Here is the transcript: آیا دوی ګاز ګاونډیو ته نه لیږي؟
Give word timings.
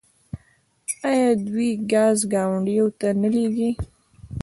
آیا 1.09 1.29
دوی 1.47 1.69
ګاز 1.91 2.19
ګاونډیو 2.33 2.87
ته 2.99 3.07
نه 3.21 3.29
لیږي؟ 3.33 3.69